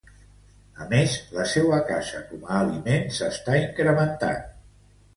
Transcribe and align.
A 0.85 0.87
més, 0.93 1.17
la 1.35 1.45
seua 1.51 1.79
caça 1.91 2.23
com 2.33 2.49
a 2.49 2.59
aliment 2.65 3.09
s'està 3.21 3.63
incrementant. 3.63 4.47